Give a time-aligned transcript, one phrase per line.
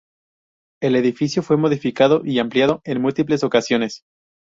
[0.81, 4.01] El edificio fue modificado y ampliado en múltiples ocasiones.